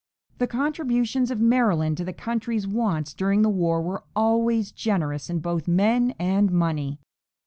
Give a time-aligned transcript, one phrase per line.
[0.39, 5.41] The contributions of Maryland to the country's wants during the war were always generous in
[5.41, 6.97] both men and money.